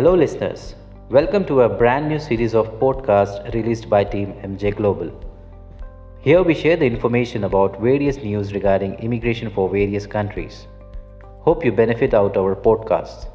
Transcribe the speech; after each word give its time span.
Hello, 0.00 0.14
listeners. 0.14 0.76
Welcome 1.10 1.44
to 1.44 1.60
a 1.60 1.68
brand 1.68 2.08
new 2.08 2.18
series 2.18 2.54
of 2.54 2.70
podcasts 2.80 3.52
released 3.52 3.90
by 3.90 4.02
Team 4.02 4.32
MJ 4.42 4.74
Global. 4.74 5.10
Here 6.22 6.42
we 6.42 6.54
share 6.54 6.78
the 6.78 6.86
information 6.86 7.44
about 7.44 7.78
various 7.82 8.16
news 8.16 8.54
regarding 8.54 8.94
immigration 8.94 9.50
for 9.50 9.68
various 9.68 10.06
countries. 10.06 10.66
Hope 11.40 11.66
you 11.66 11.72
benefit 11.72 12.14
out 12.14 12.38
our 12.38 12.56
podcasts. 12.56 13.26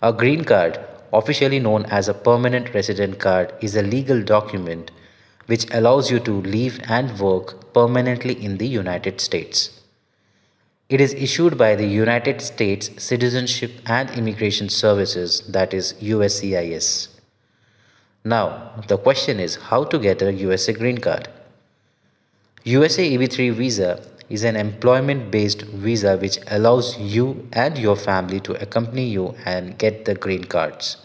A 0.03 0.13
green 0.13 0.43
card, 0.43 0.79
officially 1.11 1.57
known 1.57 1.85
as 1.85 2.07
a 2.07 2.13
permanent 2.13 2.71
resident 2.75 3.17
card, 3.17 3.51
is 3.59 3.75
a 3.75 3.81
legal 3.81 4.21
document 4.21 4.91
which 5.47 5.65
allows 5.73 6.11
you 6.11 6.19
to 6.19 6.39
live 6.43 6.79
and 6.87 7.19
work 7.19 7.73
permanently 7.73 8.39
in 8.39 8.59
the 8.59 8.67
United 8.67 9.19
States. 9.19 9.81
It 10.89 11.01
is 11.01 11.15
issued 11.15 11.57
by 11.57 11.75
the 11.75 11.87
United 11.87 12.39
States 12.39 12.91
Citizenship 13.03 13.71
and 13.87 14.11
Immigration 14.11 14.69
Services, 14.69 15.41
that 15.57 15.73
is 15.73 15.93
USCIS. 15.93 17.18
Now, 18.29 18.73
the 18.87 18.99
question 18.99 19.39
is 19.39 19.55
how 19.55 19.85
to 19.85 19.97
get 19.97 20.21
a 20.21 20.31
USA 20.31 20.71
green 20.71 20.99
card. 20.99 21.27
USA 22.63 23.03
EB3 23.17 23.53
visa 23.53 24.05
is 24.29 24.43
an 24.43 24.55
employment 24.55 25.31
based 25.31 25.63
visa 25.63 26.15
which 26.15 26.37
allows 26.45 26.95
you 26.99 27.47
and 27.53 27.75
your 27.75 27.95
family 27.95 28.39
to 28.41 28.53
accompany 28.61 29.07
you 29.09 29.33
and 29.45 29.79
get 29.79 30.05
the 30.05 30.13
green 30.13 30.43
cards. 30.43 30.97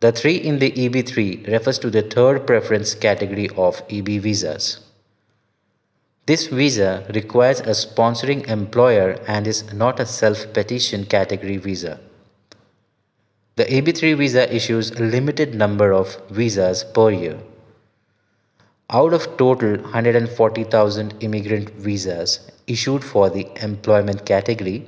The 0.00 0.12
3 0.12 0.36
in 0.36 0.58
the 0.58 0.70
EB3 0.72 1.50
refers 1.50 1.78
to 1.78 1.88
the 1.88 2.02
third 2.02 2.46
preference 2.46 2.94
category 2.94 3.48
of 3.56 3.80
EB 3.88 4.20
visas. 4.26 4.80
This 6.26 6.48
visa 6.48 7.06
requires 7.14 7.60
a 7.60 7.72
sponsoring 7.86 8.46
employer 8.46 9.18
and 9.26 9.46
is 9.46 9.72
not 9.72 9.98
a 9.98 10.04
self 10.04 10.52
petition 10.52 11.06
category 11.06 11.56
visa. 11.56 11.98
The 13.58 13.64
EB3 13.64 14.16
visa 14.16 14.54
issues 14.54 14.92
a 14.92 15.02
limited 15.02 15.52
number 15.52 15.92
of 15.92 16.22
visas 16.30 16.84
per 16.84 17.10
year. 17.10 17.38
Out 18.88 19.12
of 19.12 19.36
total 19.36 19.78
140,000 19.78 21.14
immigrant 21.18 21.70
visas 21.70 22.52
issued 22.68 23.02
for 23.02 23.28
the 23.28 23.48
employment 23.60 24.24
category, 24.24 24.86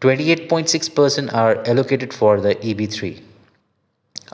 28.6% 0.00 1.34
are 1.34 1.56
allocated 1.66 2.14
for 2.14 2.40
the 2.40 2.54
EB3. 2.54 3.20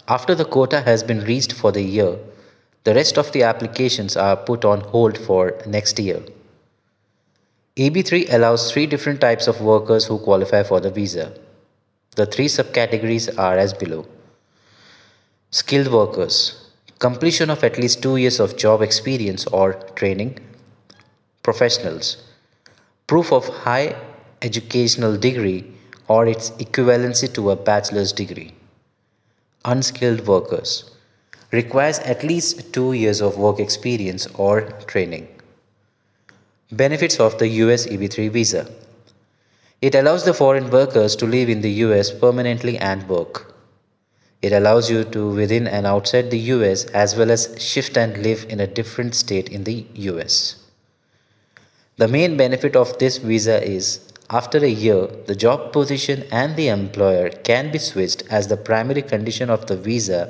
After 0.06 0.34
the 0.34 0.44
quota 0.44 0.82
has 0.82 1.02
been 1.02 1.24
reached 1.24 1.54
for 1.54 1.72
the 1.72 1.80
year, 1.80 2.18
the 2.82 2.94
rest 2.94 3.16
of 3.16 3.32
the 3.32 3.44
applications 3.44 4.18
are 4.18 4.36
put 4.36 4.66
on 4.66 4.82
hold 4.82 5.16
for 5.16 5.54
next 5.64 5.98
year. 5.98 6.20
EB3 7.78 8.34
allows 8.34 8.70
three 8.70 8.86
different 8.86 9.22
types 9.22 9.46
of 9.46 9.62
workers 9.62 10.04
who 10.04 10.18
qualify 10.18 10.62
for 10.62 10.78
the 10.78 10.90
visa. 10.90 11.32
The 12.16 12.26
three 12.26 12.46
subcategories 12.46 13.36
are 13.38 13.58
as 13.58 13.74
below 13.74 14.06
skilled 15.50 15.88
workers, 15.88 16.68
completion 16.98 17.50
of 17.50 17.62
at 17.64 17.78
least 17.78 18.02
two 18.02 18.16
years 18.16 18.38
of 18.40 18.56
job 18.56 18.82
experience 18.82 19.46
or 19.46 19.74
training, 19.94 20.38
professionals, 21.42 22.16
proof 23.06 23.32
of 23.32 23.48
high 23.48 23.96
educational 24.42 25.16
degree 25.16 25.64
or 26.08 26.26
its 26.26 26.50
equivalency 26.52 27.32
to 27.34 27.50
a 27.50 27.56
bachelor's 27.56 28.12
degree, 28.12 28.52
unskilled 29.64 30.26
workers, 30.26 30.90
requires 31.50 31.98
at 32.00 32.22
least 32.22 32.72
two 32.72 32.92
years 32.92 33.20
of 33.20 33.38
work 33.38 33.58
experience 33.58 34.26
or 34.34 34.62
training. 34.92 35.28
Benefits 36.70 37.18
of 37.18 37.38
the 37.38 37.48
US 37.62 37.86
EB3 37.86 38.30
visa. 38.30 38.70
It 39.86 39.94
allows 39.94 40.24
the 40.24 40.32
foreign 40.32 40.70
workers 40.70 41.14
to 41.16 41.26
live 41.26 41.50
in 41.50 41.60
the 41.60 41.70
US 41.86 42.10
permanently 42.10 42.78
and 42.78 43.06
work. 43.06 43.54
It 44.40 44.54
allows 44.54 44.88
you 44.88 45.04
to 45.04 45.28
within 45.28 45.66
and 45.66 45.86
outside 45.86 46.30
the 46.30 46.38
US 46.54 46.86
as 47.02 47.14
well 47.16 47.30
as 47.30 47.54
shift 47.58 47.98
and 47.98 48.16
live 48.22 48.46
in 48.48 48.60
a 48.60 48.66
different 48.66 49.14
state 49.14 49.50
in 49.50 49.64
the 49.64 49.84
US. 50.06 50.56
The 51.98 52.08
main 52.08 52.38
benefit 52.38 52.76
of 52.76 52.96
this 52.98 53.18
visa 53.18 53.62
is 53.62 54.00
after 54.30 54.56
a 54.56 54.74
year, 54.84 55.06
the 55.26 55.36
job 55.36 55.70
position 55.74 56.24
and 56.32 56.56
the 56.56 56.68
employer 56.68 57.28
can 57.28 57.70
be 57.70 57.78
switched 57.78 58.22
as 58.30 58.48
the 58.48 58.56
primary 58.56 59.02
condition 59.02 59.50
of 59.50 59.66
the 59.66 59.76
visa 59.76 60.22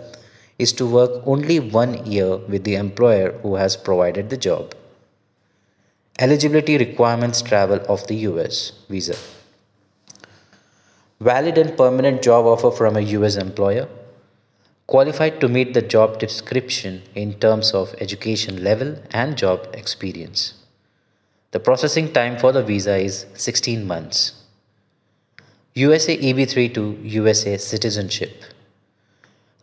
is 0.58 0.72
to 0.72 0.84
work 0.84 1.22
only 1.26 1.60
one 1.60 2.04
year 2.04 2.38
with 2.38 2.64
the 2.64 2.74
employer 2.74 3.30
who 3.44 3.54
has 3.54 3.76
provided 3.76 4.30
the 4.30 4.36
job. 4.48 4.74
Eligibility 6.18 6.76
requirements 6.76 7.40
travel 7.40 7.80
of 7.88 8.04
the 8.08 8.16
US 8.32 8.72
visa 8.88 9.16
valid 11.20 11.58
and 11.58 11.76
permanent 11.76 12.22
job 12.22 12.44
offer 12.44 12.70
from 12.70 12.96
a 12.96 13.00
US 13.00 13.36
employer, 13.36 13.88
qualified 14.86 15.40
to 15.40 15.48
meet 15.48 15.74
the 15.74 15.82
job 15.82 16.18
description 16.18 17.02
in 17.14 17.34
terms 17.34 17.72
of 17.72 17.94
education 18.00 18.62
level 18.62 18.96
and 19.12 19.36
job 19.36 19.68
experience. 19.72 20.54
The 21.52 21.60
processing 21.60 22.12
time 22.12 22.38
for 22.38 22.52
the 22.52 22.62
visa 22.62 22.96
is 22.96 23.26
16 23.34 23.86
months. 23.86 24.32
USA 25.74 26.16
EB3 26.16 26.74
to 26.74 26.98
USA 27.02 27.56
citizenship. 27.58 28.42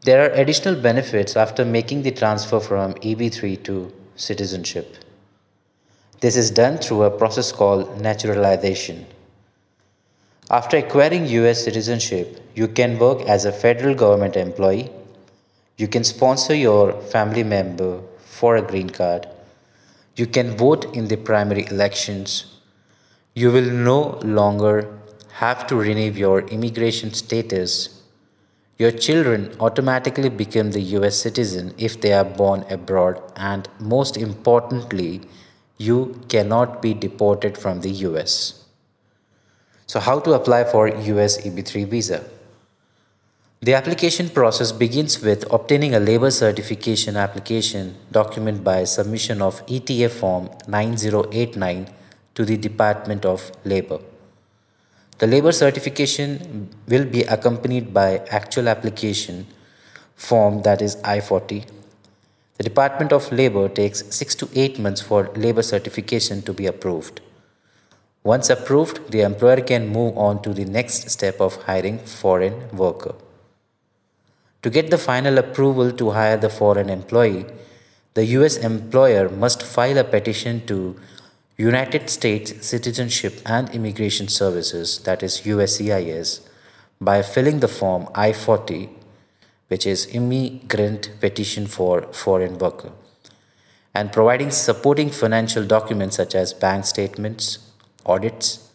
There 0.03 0.25
are 0.25 0.33
additional 0.33 0.75
benefits 0.75 1.35
after 1.35 1.63
making 1.63 2.01
the 2.01 2.11
transfer 2.11 2.59
from 2.59 2.95
EB3 2.95 3.63
to 3.65 3.93
citizenship. 4.15 4.95
This 6.21 6.35
is 6.35 6.49
done 6.49 6.77
through 6.77 7.03
a 7.03 7.11
process 7.11 7.51
called 7.51 8.01
naturalization. 8.01 9.05
After 10.53 10.75
acquiring 10.75 11.27
US 11.27 11.63
citizenship, 11.63 12.41
you 12.55 12.67
can 12.67 12.99
work 12.99 13.21
as 13.21 13.45
a 13.45 13.53
federal 13.53 13.95
government 13.95 14.35
employee. 14.35 14.91
You 15.77 15.87
can 15.87 16.03
sponsor 16.03 16.53
your 16.53 16.91
family 17.03 17.43
member 17.45 18.01
for 18.17 18.57
a 18.57 18.61
green 18.61 18.89
card. 18.89 19.29
You 20.17 20.27
can 20.27 20.57
vote 20.57 20.93
in 20.93 21.07
the 21.07 21.15
primary 21.15 21.67
elections. 21.67 22.47
You 23.33 23.49
will 23.53 23.71
no 23.71 24.19
longer 24.25 24.93
have 25.35 25.67
to 25.67 25.77
renew 25.77 26.11
your 26.11 26.41
immigration 26.41 27.13
status. 27.13 28.01
Your 28.77 28.91
children 28.91 29.55
automatically 29.61 30.29
become 30.29 30.71
the 30.71 30.81
US 30.97 31.15
citizen 31.15 31.73
if 31.77 32.01
they 32.01 32.11
are 32.11 32.25
born 32.25 32.65
abroad, 32.69 33.21
and 33.37 33.69
most 33.79 34.17
importantly, 34.17 35.21
you 35.77 36.21
cannot 36.27 36.81
be 36.81 36.93
deported 36.93 37.57
from 37.57 37.79
the 37.79 37.91
US. 38.09 38.60
So, 39.91 39.99
how 39.99 40.21
to 40.21 40.31
apply 40.35 40.63
for 40.63 40.87
US 40.87 41.41
EB3 41.45 41.85
visa? 41.85 42.23
The 43.59 43.73
application 43.73 44.29
process 44.29 44.71
begins 44.71 45.21
with 45.21 45.43
obtaining 45.51 45.95
a 45.95 45.99
labor 45.99 46.31
certification 46.31 47.17
application 47.17 47.97
document 48.09 48.63
by 48.63 48.85
submission 48.85 49.41
of 49.41 49.61
ETA 49.67 50.07
form 50.07 50.49
9089 50.69 51.89
to 52.35 52.45
the 52.45 52.55
Department 52.55 53.25
of 53.25 53.51
Labor. 53.65 53.99
The 55.17 55.27
labor 55.27 55.51
certification 55.51 56.69
will 56.87 57.03
be 57.03 57.23
accompanied 57.23 57.93
by 57.93 58.19
actual 58.39 58.69
application 58.69 59.45
form 60.15 60.61
that 60.61 60.81
is 60.81 60.95
I-40. 61.03 61.65
The 62.55 62.63
Department 62.63 63.11
of 63.11 63.29
Labor 63.29 63.67
takes 63.67 64.05
6 64.15 64.35
to 64.35 64.49
8 64.55 64.79
months 64.79 65.01
for 65.01 65.29
labor 65.35 65.63
certification 65.63 66.41
to 66.43 66.53
be 66.53 66.65
approved. 66.67 67.19
Once 68.23 68.49
approved, 68.51 69.11
the 69.11 69.21
employer 69.21 69.61
can 69.61 69.87
move 69.87 70.15
on 70.17 70.41
to 70.43 70.53
the 70.53 70.65
next 70.65 71.09
step 71.09 71.41
of 71.41 71.55
hiring 71.63 71.97
foreign 71.99 72.69
worker. 72.75 73.15
To 74.61 74.69
get 74.69 74.91
the 74.91 74.97
final 74.97 75.39
approval 75.39 75.91
to 75.93 76.11
hire 76.11 76.37
the 76.37 76.49
foreign 76.49 76.89
employee, 76.89 77.45
the 78.13 78.25
US 78.37 78.57
employer 78.57 79.27
must 79.29 79.63
file 79.63 79.97
a 79.97 80.03
petition 80.03 80.65
to 80.67 80.99
United 81.57 82.09
States 82.09 82.65
Citizenship 82.65 83.41
and 83.45 83.69
Immigration 83.69 84.27
Services, 84.27 84.99
that 84.99 85.23
is 85.23 85.41
USCIS, 85.41 86.41
by 86.99 87.23
filling 87.23 87.59
the 87.59 87.67
form 87.67 88.07
I 88.13 88.33
40, 88.33 88.89
which 89.67 89.87
is 89.87 90.05
Immigrant 90.07 91.09
Petition 91.19 91.65
for 91.65 92.03
Foreign 92.13 92.59
Worker, 92.59 92.91
and 93.95 94.11
providing 94.11 94.51
supporting 94.51 95.09
financial 95.09 95.65
documents 95.65 96.17
such 96.17 96.35
as 96.35 96.53
bank 96.53 96.85
statements, 96.85 97.70
audits, 98.05 98.69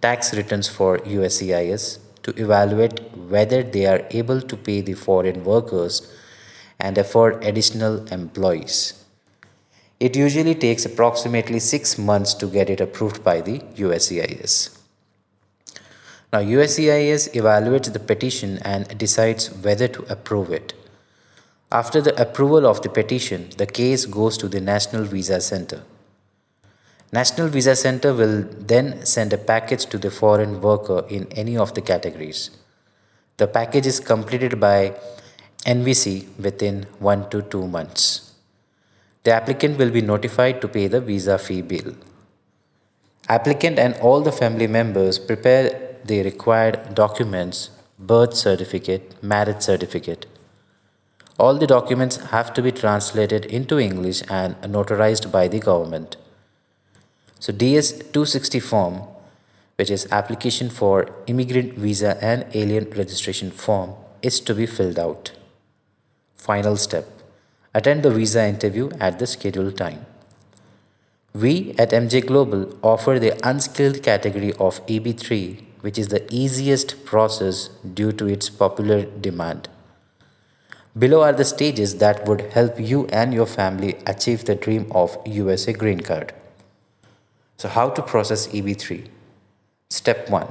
tax 0.00 0.34
returns 0.34 0.68
for 0.68 0.98
USCIS 0.98 1.98
to 2.22 2.30
evaluate 2.40 3.00
whether 3.16 3.62
they 3.62 3.86
are 3.86 4.06
able 4.10 4.40
to 4.40 4.56
pay 4.56 4.80
the 4.80 4.94
foreign 4.94 5.44
workers 5.44 6.12
and 6.78 6.98
afford 6.98 7.44
additional 7.44 8.06
employees. 8.08 9.04
It 10.00 10.16
usually 10.16 10.54
takes 10.54 10.84
approximately 10.84 11.60
six 11.60 11.96
months 11.96 12.34
to 12.34 12.46
get 12.46 12.68
it 12.68 12.80
approved 12.80 13.22
by 13.22 13.40
the 13.40 13.60
USCIS. 13.76 14.76
Now, 16.32 16.40
USCIS 16.40 17.32
evaluates 17.34 17.92
the 17.92 18.00
petition 18.00 18.58
and 18.64 18.98
decides 18.98 19.48
whether 19.48 19.86
to 19.86 20.02
approve 20.10 20.50
it. 20.50 20.72
After 21.70 22.00
the 22.00 22.20
approval 22.20 22.66
of 22.66 22.82
the 22.82 22.88
petition, 22.88 23.50
the 23.58 23.66
case 23.66 24.06
goes 24.06 24.36
to 24.38 24.48
the 24.48 24.60
National 24.60 25.04
Visa 25.04 25.40
Center. 25.40 25.82
National 27.12 27.48
Visa 27.48 27.76
Center 27.76 28.14
will 28.14 28.42
then 28.72 29.04
send 29.04 29.32
a 29.32 29.38
package 29.38 29.86
to 29.86 29.98
the 29.98 30.10
foreign 30.10 30.60
worker 30.60 31.04
in 31.08 31.26
any 31.32 31.56
of 31.56 31.74
the 31.74 31.82
categories. 31.82 32.50
The 33.36 33.46
package 33.46 33.86
is 33.86 34.00
completed 34.00 34.58
by 34.58 34.94
NVC 35.66 36.38
within 36.38 36.86
1 36.98 37.30
to 37.30 37.42
2 37.42 37.68
months 37.68 38.32
the 39.24 39.32
applicant 39.32 39.78
will 39.78 39.90
be 39.90 40.00
notified 40.00 40.60
to 40.60 40.68
pay 40.68 40.88
the 40.88 41.00
visa 41.00 41.38
fee 41.38 41.62
bill. 41.62 41.94
Applicant 43.28 43.78
and 43.78 43.94
all 44.00 44.20
the 44.20 44.32
family 44.32 44.66
members 44.66 45.18
prepare 45.18 45.96
the 46.04 46.22
required 46.22 46.94
documents, 46.94 47.70
birth 47.98 48.34
certificate, 48.34 49.22
marriage 49.22 49.62
certificate. 49.62 50.26
All 51.38 51.54
the 51.56 51.68
documents 51.68 52.16
have 52.32 52.52
to 52.54 52.62
be 52.62 52.72
translated 52.72 53.44
into 53.44 53.78
English 53.78 54.22
and 54.28 54.56
notarized 54.62 55.30
by 55.30 55.46
the 55.46 55.60
government. 55.60 56.16
So 57.42 57.52
DS 57.52 57.90
260 57.90 58.60
form, 58.60 59.00
which 59.74 59.90
is 59.90 60.06
application 60.12 60.70
for 60.70 61.10
immigrant 61.26 61.72
visa 61.74 62.16
and 62.22 62.46
alien 62.54 62.88
registration 62.90 63.50
form, 63.50 63.94
is 64.22 64.38
to 64.38 64.54
be 64.54 64.64
filled 64.64 64.96
out. 64.96 65.32
Final 66.36 66.76
step 66.76 67.08
attend 67.74 68.04
the 68.04 68.12
visa 68.12 68.46
interview 68.46 68.90
at 69.00 69.18
the 69.18 69.26
scheduled 69.26 69.76
time. 69.76 70.06
We 71.34 71.74
at 71.80 71.90
MJ 71.90 72.24
Global 72.24 72.78
offer 72.80 73.18
the 73.18 73.32
unskilled 73.42 74.04
category 74.04 74.52
of 74.60 74.86
EB3, 74.86 75.64
which 75.80 75.98
is 75.98 76.08
the 76.08 76.24
easiest 76.32 77.04
process 77.04 77.70
due 77.94 78.12
to 78.12 78.28
its 78.28 78.50
popular 78.50 79.04
demand. 79.04 79.68
Below 80.96 81.22
are 81.22 81.32
the 81.32 81.44
stages 81.44 81.96
that 81.96 82.24
would 82.24 82.52
help 82.52 82.78
you 82.78 83.06
and 83.06 83.34
your 83.34 83.46
family 83.46 83.96
achieve 84.06 84.44
the 84.44 84.54
dream 84.54 84.86
of 84.92 85.18
USA 85.26 85.72
green 85.72 85.98
card. 85.98 86.32
So 87.62 87.68
how 87.68 87.90
to 87.90 88.02
process 88.02 88.48
EB3? 88.48 89.06
Step 89.88 90.28
1. 90.28 90.48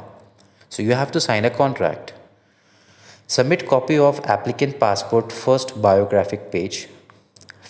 So 0.70 0.82
you 0.82 0.94
have 0.94 1.12
to 1.12 1.20
sign 1.20 1.44
a 1.44 1.50
contract. 1.50 2.14
Submit 3.28 3.68
copy 3.68 3.98
of 3.98 4.22
applicant 4.26 4.80
passport 4.80 5.34
first 5.34 5.82
biographic 5.82 6.54
page 6.54 6.88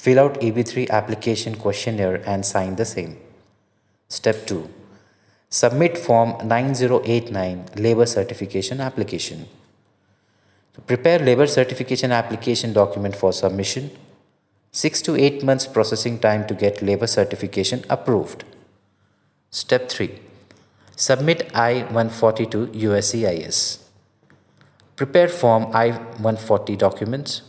Fill 0.03 0.19
out 0.19 0.39
EB3 0.41 0.91
application 0.91 1.55
questionnaire 1.55 2.21
and 2.27 2.45
sign 2.45 2.75
the 2.75 2.85
same. 2.85 3.17
Step 4.09 4.45
2. 4.45 4.69
Submit 5.49 5.97
Form 5.97 6.47
9089 6.47 7.65
Labor 7.77 8.05
Certification 8.05 8.79
Application. 8.79 9.47
Prepare 10.85 11.17
labor 11.17 11.47
certification 11.47 12.11
application 12.11 12.73
document 12.73 13.15
for 13.15 13.33
submission. 13.33 13.89
6 14.71 15.01
to 15.01 15.15
8 15.15 15.43
months 15.43 15.65
processing 15.65 16.19
time 16.19 16.45
to 16.45 16.53
get 16.53 16.83
labor 16.83 17.07
certification 17.07 17.83
approved. 17.89 18.43
Step 19.53 19.89
3. 19.89 20.17
Submit 20.95 21.51
I-140 21.53 22.51
to 22.51 22.67
USCIS. 22.67 23.79
Prepare 24.95 25.27
Form 25.27 25.65
I-140 25.73 26.77
documents. 26.77 27.41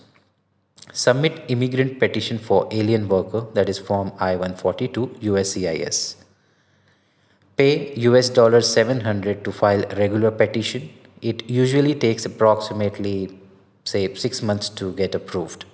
Submit 0.93 1.45
immigrant 1.47 2.01
petition 2.01 2.39
for 2.39 2.67
alien 2.73 3.09
worker 3.09 3.47
that 3.55 3.69
is 3.69 3.79
form 3.79 4.11
I-140 4.19 4.93
to 4.95 5.07
USCIS. 5.29 6.17
Pay 7.57 7.95
US 7.95 8.31
dollar 8.31 8.63
700 8.63 9.45
to 9.45 9.53
file 9.53 9.85
regular 9.97 10.33
petition. 10.33 10.91
It 11.21 11.49
usually 11.49 11.95
takes 11.95 12.25
approximately 12.25 13.39
say 13.85 14.13
6 14.13 14.43
months 14.43 14.69
to 14.71 14.93
get 14.95 15.15
approved. 15.15 15.67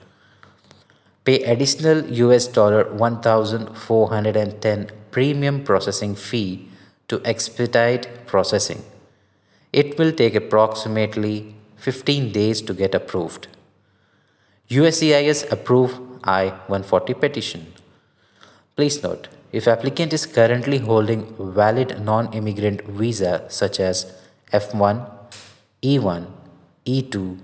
Pay 1.25 1.43
additional 1.45 2.05
US 2.27 2.47
dollar 2.49 2.85
1410 2.93 4.91
premium 5.11 5.65
processing 5.65 6.15
fee 6.15 6.69
to 7.09 7.21
expedite 7.25 8.27
processing. 8.27 8.85
It 9.73 9.99
will 9.99 10.13
take 10.13 10.35
approximately 10.35 11.55
15 11.77 12.33
days 12.33 12.61
to 12.63 12.75
get 12.75 12.95
approved. 12.95 13.49
USCIS 14.69 15.51
approve 15.51 16.01
I-140 16.25 17.21
petition. 17.21 17.73
Please 18.77 19.03
note, 19.03 19.29
if 19.51 19.67
applicant 19.67 20.13
is 20.13 20.27
currently 20.27 20.79
holding 20.79 21.35
valid 21.39 22.05
non-immigrant 22.05 22.83
visa 22.83 23.45
such 23.49 23.81
as 23.81 24.13
F1, 24.53 25.11
E1, 25.83 26.27
E2, 26.87 27.39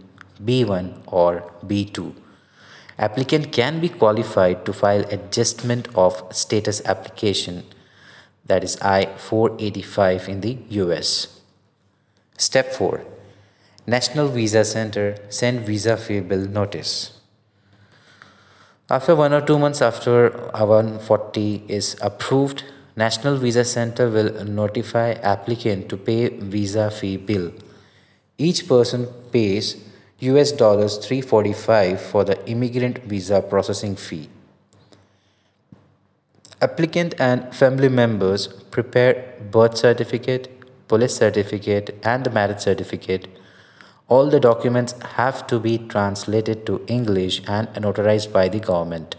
B1 0.45 1.03
or 1.07 1.51
B2, 1.67 2.15
applicant 2.99 3.52
can 3.52 3.81
be 3.81 3.88
qualified 3.88 4.64
to 4.64 4.73
file 4.73 5.05
adjustment 5.11 5.88
of 5.94 6.23
status 6.31 6.81
application 6.85 7.64
that 8.46 8.62
is 8.62 8.76
I-485 8.81 10.29
in 10.29 10.41
the 10.41 10.58
US. 10.82 11.41
Step 12.37 12.73
4. 12.73 13.05
National 13.87 14.29
Visa 14.29 14.64
Center 14.64 15.17
send 15.29 15.61
visa 15.61 15.96
fee 15.96 16.20
bill 16.20 16.46
notice. 16.46 17.20
After 18.91 19.15
one 19.15 19.32
or 19.32 19.41
two 19.41 19.58
months 19.58 19.81
after 19.81 20.32
I-140 20.55 21.70
is 21.70 21.96
approved, 22.03 22.65
National 22.96 23.36
Visa 23.36 23.65
Center 23.65 24.08
will 24.08 24.44
notify 24.44 25.13
applicant 25.13 25.89
to 25.89 25.96
pay 25.96 26.29
visa 26.29 26.91
fee 26.91 27.17
bill. 27.17 27.53
Each 28.39 28.69
person 28.69 29.06
pays 29.32 29.77
US 30.31 30.53
dollars 30.53 30.97
345 30.99 32.01
for 32.01 32.25
the 32.25 32.37
immigrant 32.49 32.99
visa 33.05 33.41
processing 33.43 33.97
fee. 33.97 34.29
Applicant 36.61 37.15
and 37.19 37.55
family 37.55 37.89
members 37.89 38.47
prepare 38.47 39.35
birth 39.51 39.77
certificate, 39.77 40.51
police 40.89 41.17
certificate 41.17 41.99
and 42.03 42.25
the 42.25 42.31
marriage 42.31 42.61
certificate 42.61 43.29
all 44.07 44.29
the 44.29 44.41
documents 44.41 44.93
have 45.17 45.47
to 45.47 45.59
be 45.59 45.79
translated 45.79 46.67
to 46.67 46.85
English 46.87 47.43
and 47.49 47.69
notarized 47.69 48.33
by 48.33 48.49
the 48.49 48.61
government. 48.61 49.17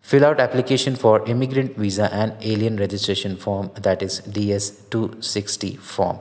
Fill 0.00 0.24
out 0.24 0.40
application 0.40 0.96
for 0.96 1.26
immigrant 1.28 1.76
visa 1.76 2.12
and 2.12 2.34
alien 2.40 2.76
registration 2.76 3.36
form 3.36 3.70
that 3.74 4.02
is 4.02 4.20
DS 4.20 4.70
260 4.90 5.76
form. 5.76 6.18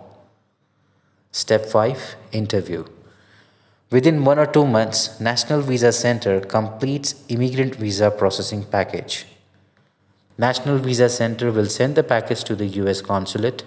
Step 1.31 1.65
5 1.65 2.15
Interview 2.31 2.85
Within 3.91 4.23
one 4.23 4.37
or 4.37 4.45
two 4.45 4.67
months, 4.67 5.19
National 5.19 5.61
Visa 5.61 5.91
Center 5.91 6.39
completes 6.39 7.15
immigrant 7.27 7.75
visa 7.75 8.11
processing 8.11 8.63
package. 8.63 9.25
National 10.37 10.77
Visa 10.77 11.09
Center 11.09 11.51
will 11.51 11.65
send 11.65 11.95
the 11.95 12.03
package 12.03 12.43
to 12.43 12.55
the 12.55 12.67
US 12.81 13.01
consulate. 13.01 13.63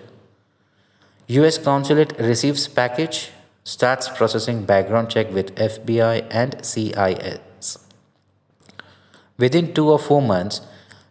US 1.27 1.59
consulate 1.59 2.17
receives 2.21 2.69
package 2.69 3.31
starts 3.65 4.09
processing 4.09 4.65
background 4.65 5.11
check 5.11 5.33
with 5.33 5.55
FBI 5.57 6.27
and 6.31 6.65
CIS. 6.65 7.79
Within 9.39 9.75
two 9.75 9.91
or 9.91 9.99
four 9.99 10.23
months, 10.23 10.61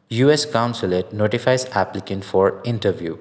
US 0.07 0.45
consulate 0.45 1.11
notifies 1.11 1.65
applicant 1.75 2.23
for 2.23 2.61
interview. 2.63 3.17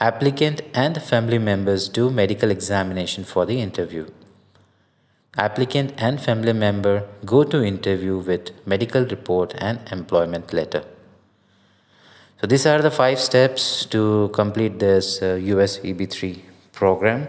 Applicant 0.00 0.60
and 0.74 1.00
family 1.00 1.38
members 1.38 1.88
do 1.88 2.10
medical 2.10 2.50
examination 2.50 3.22
for 3.22 3.46
the 3.46 3.60
interview. 3.60 4.08
Applicant 5.38 5.94
and 5.96 6.20
family 6.20 6.52
member 6.52 7.08
go 7.24 7.42
to 7.42 7.64
interview 7.64 8.18
with 8.18 8.50
medical 8.66 9.06
report 9.06 9.54
and 9.56 9.80
employment 9.90 10.52
letter. 10.52 10.84
So 12.38 12.46
these 12.46 12.66
are 12.66 12.82
the 12.82 12.90
five 12.90 13.18
steps 13.18 13.86
to 13.86 14.28
complete 14.34 14.78
this 14.78 15.22
uh, 15.22 15.36
US 15.54 15.78
EB3 15.78 16.40
program. 16.72 17.28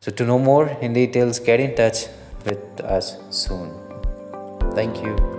So 0.00 0.10
to 0.10 0.24
know 0.24 0.40
more 0.40 0.68
in 0.80 0.92
details, 0.92 1.38
get 1.38 1.60
in 1.60 1.76
touch 1.76 2.06
with 2.44 2.80
us 2.80 3.16
soon. 3.30 3.70
Thank 4.74 4.96
you. 4.96 5.37